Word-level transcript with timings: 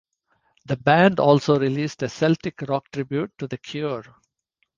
The 0.65 0.77
band 0.77 1.19
also 1.19 1.59
released 1.59 2.01
a 2.01 2.09
Celtic 2.09 2.63
Rock 2.63 2.89
Tribute 2.89 3.31
to 3.37 3.45
the 3.47 3.59
Cure. 3.59 4.03